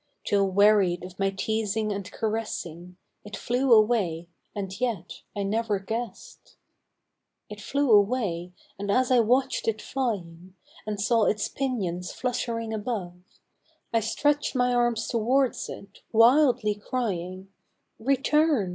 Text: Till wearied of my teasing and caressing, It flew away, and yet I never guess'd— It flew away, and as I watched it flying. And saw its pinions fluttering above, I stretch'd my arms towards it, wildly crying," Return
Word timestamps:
Till 0.25 0.49
wearied 0.49 1.03
of 1.05 1.19
my 1.19 1.29
teasing 1.29 1.91
and 1.91 2.11
caressing, 2.11 2.97
It 3.23 3.37
flew 3.37 3.71
away, 3.71 4.29
and 4.55 4.81
yet 4.81 5.21
I 5.35 5.43
never 5.43 5.77
guess'd— 5.77 6.55
It 7.51 7.61
flew 7.61 7.91
away, 7.91 8.51
and 8.79 8.89
as 8.89 9.11
I 9.11 9.19
watched 9.19 9.67
it 9.67 9.79
flying. 9.79 10.55
And 10.87 10.99
saw 10.99 11.25
its 11.25 11.47
pinions 11.49 12.11
fluttering 12.13 12.73
above, 12.73 13.21
I 13.93 13.99
stretch'd 13.99 14.55
my 14.55 14.73
arms 14.73 15.07
towards 15.07 15.69
it, 15.69 16.01
wildly 16.11 16.73
crying," 16.73 17.49
Return 17.99 18.69